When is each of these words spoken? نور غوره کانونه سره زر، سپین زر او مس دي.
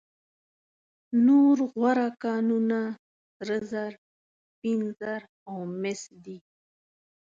نور 1.25 1.57
غوره 1.71 2.09
کانونه 2.23 2.81
سره 3.33 3.57
زر، 3.71 3.93
سپین 4.49 4.81
زر 4.99 5.21
او 5.47 5.55
مس 5.81 6.01
دي. 6.23 6.37